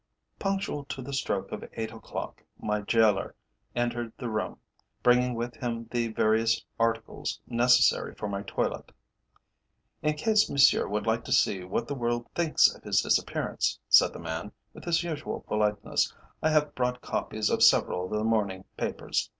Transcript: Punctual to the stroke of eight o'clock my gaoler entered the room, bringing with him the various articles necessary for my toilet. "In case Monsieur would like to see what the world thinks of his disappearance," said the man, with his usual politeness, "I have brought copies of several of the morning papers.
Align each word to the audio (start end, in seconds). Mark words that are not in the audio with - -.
Punctual 0.39 0.85
to 0.85 1.03
the 1.03 1.13
stroke 1.13 1.51
of 1.51 1.63
eight 1.73 1.91
o'clock 1.91 2.41
my 2.57 2.81
gaoler 2.81 3.35
entered 3.75 4.11
the 4.17 4.31
room, 4.31 4.59
bringing 5.03 5.35
with 5.35 5.55
him 5.57 5.85
the 5.91 6.07
various 6.07 6.65
articles 6.79 7.39
necessary 7.45 8.15
for 8.15 8.27
my 8.27 8.41
toilet. 8.41 8.91
"In 10.01 10.15
case 10.15 10.49
Monsieur 10.49 10.87
would 10.87 11.05
like 11.05 11.23
to 11.25 11.31
see 11.31 11.63
what 11.63 11.87
the 11.87 11.93
world 11.93 12.25
thinks 12.33 12.73
of 12.73 12.81
his 12.81 12.99
disappearance," 12.99 13.77
said 13.89 14.11
the 14.11 14.17
man, 14.17 14.51
with 14.73 14.85
his 14.85 15.03
usual 15.03 15.41
politeness, 15.41 16.11
"I 16.41 16.49
have 16.49 16.73
brought 16.73 17.01
copies 17.01 17.51
of 17.51 17.61
several 17.61 18.05
of 18.05 18.09
the 18.17 18.23
morning 18.23 18.65
papers. 18.77 19.29